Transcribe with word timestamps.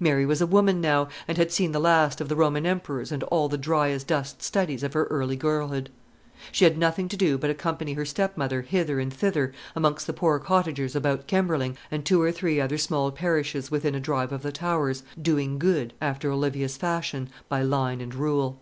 Mary 0.00 0.24
was 0.24 0.40
a 0.40 0.46
woman 0.46 0.80
now, 0.80 1.08
and 1.28 1.36
had 1.36 1.52
seen 1.52 1.72
the 1.72 1.78
last 1.78 2.18
of 2.22 2.30
the 2.30 2.34
Roman 2.36 2.64
emperors 2.64 3.12
and 3.12 3.22
all 3.24 3.50
the 3.50 3.58
dry 3.58 3.90
as 3.90 4.02
dust 4.02 4.42
studies 4.42 4.82
of 4.82 4.94
her 4.94 5.04
early 5.10 5.36
girlhood. 5.36 5.90
She 6.50 6.64
had 6.64 6.78
nothing 6.78 7.06
to 7.10 7.18
do 7.18 7.36
but 7.36 7.50
accompany 7.50 7.92
her 7.92 8.06
stepmother 8.06 8.62
hither 8.62 8.98
and 8.98 9.12
thither 9.12 9.52
amongst 9.76 10.06
the 10.06 10.14
poor 10.14 10.38
cottagers 10.38 10.96
about 10.96 11.26
Kemberling 11.26 11.76
and 11.90 12.02
two 12.02 12.22
or 12.22 12.32
three 12.32 12.58
other 12.62 12.78
small 12.78 13.10
parishes 13.12 13.70
within 13.70 13.94
a 13.94 14.00
drive 14.00 14.32
of 14.32 14.40
the 14.40 14.52
Towers, 14.52 15.02
"doing 15.20 15.58
good," 15.58 15.92
after 16.00 16.30
Olivia's 16.30 16.78
fashion, 16.78 17.28
by 17.50 17.60
line 17.60 18.00
and 18.00 18.14
rule. 18.14 18.58